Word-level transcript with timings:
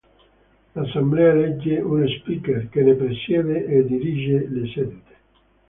L'Assemblea 0.73 1.27
elegge 1.29 1.77
uno 1.79 2.07
speaker, 2.07 2.69
che 2.69 2.81
ne 2.81 2.95
presiede 2.95 3.65
e 3.65 3.85
dirige 3.85 4.47
le 4.49 4.67
sedute. 4.73 5.15